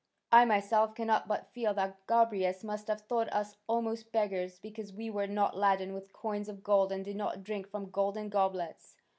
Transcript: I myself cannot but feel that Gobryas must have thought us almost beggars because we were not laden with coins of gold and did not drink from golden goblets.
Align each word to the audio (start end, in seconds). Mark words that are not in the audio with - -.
I 0.31 0.45
myself 0.45 0.95
cannot 0.95 1.27
but 1.27 1.51
feel 1.53 1.75
that 1.75 2.07
Gobryas 2.07 2.63
must 2.63 2.87
have 2.87 3.01
thought 3.01 3.31
us 3.31 3.55
almost 3.67 4.11
beggars 4.11 4.57
because 4.57 4.91
we 4.91 5.11
were 5.11 5.27
not 5.27 5.55
laden 5.55 5.93
with 5.93 6.11
coins 6.11 6.49
of 6.49 6.63
gold 6.63 6.91
and 6.91 7.05
did 7.05 7.17
not 7.17 7.43
drink 7.43 7.69
from 7.69 7.91
golden 7.91 8.29
goblets. 8.29 8.95